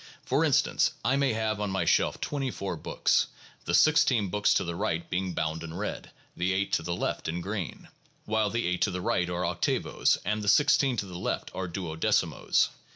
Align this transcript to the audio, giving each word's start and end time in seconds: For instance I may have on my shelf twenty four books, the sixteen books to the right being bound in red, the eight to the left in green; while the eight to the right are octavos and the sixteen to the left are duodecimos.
For 0.25 0.43
instance 0.43 0.93
I 1.05 1.15
may 1.15 1.33
have 1.33 1.61
on 1.61 1.69
my 1.69 1.85
shelf 1.85 2.19
twenty 2.19 2.49
four 2.49 2.75
books, 2.75 3.27
the 3.65 3.75
sixteen 3.75 4.29
books 4.29 4.51
to 4.55 4.63
the 4.63 4.73
right 4.75 5.07
being 5.07 5.33
bound 5.33 5.61
in 5.61 5.75
red, 5.75 6.09
the 6.35 6.53
eight 6.53 6.71
to 6.73 6.81
the 6.81 6.95
left 6.95 7.27
in 7.27 7.39
green; 7.39 7.87
while 8.25 8.49
the 8.49 8.65
eight 8.65 8.81
to 8.81 8.89
the 8.89 8.99
right 8.99 9.29
are 9.29 9.45
octavos 9.45 10.17
and 10.25 10.41
the 10.41 10.49
sixteen 10.49 10.97
to 10.97 11.05
the 11.05 11.19
left 11.19 11.51
are 11.53 11.67
duodecimos. 11.67 12.69